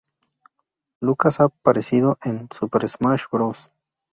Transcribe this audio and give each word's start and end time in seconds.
Lucas 0.99 1.39
ha 1.39 1.43
aparecido 1.43 2.17
en 2.23 2.49
"Super 2.49 2.89
Smash 2.89 3.25
Bros. 3.31 3.71